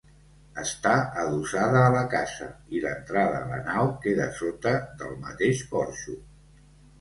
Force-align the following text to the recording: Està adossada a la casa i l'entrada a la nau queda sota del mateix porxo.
Està 0.59 0.93
adossada 1.23 1.83
a 1.89 1.91
la 1.95 2.01
casa 2.13 2.47
i 2.77 2.81
l'entrada 2.85 3.43
a 3.43 3.51
la 3.51 3.59
nau 3.69 3.93
queda 4.07 4.27
sota 4.41 4.73
del 5.03 5.15
mateix 5.29 5.63
porxo. 5.77 6.19